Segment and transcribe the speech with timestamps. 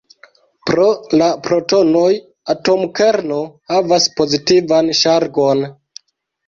[0.69, 0.85] Pro
[1.21, 2.07] la protonoj,
[2.55, 3.41] atomkerno
[3.75, 5.65] havas pozitivan ŝargon.